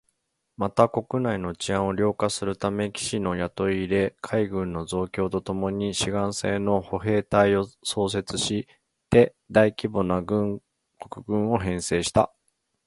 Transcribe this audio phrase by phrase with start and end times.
[0.57, 8.67] また、国内の治安を良化するため、騎士の雇い入れ、海軍の増強とともに志願制の歩兵隊を創設し
[9.11, 10.59] て大規模な国
[11.27, 12.33] 軍を編成した